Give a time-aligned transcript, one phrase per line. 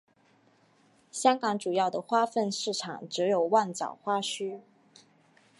[1.11, 4.61] 香港主要的花卉市场则有旺角花墟。